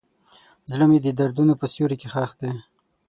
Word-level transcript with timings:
زړه 0.71 0.85
مې 0.89 0.99
د 1.01 1.07
دردونو 1.19 1.53
په 1.61 1.65
سیوري 1.73 1.97
کې 2.01 2.07
ښخ 2.13 2.31
دی. 2.41 2.51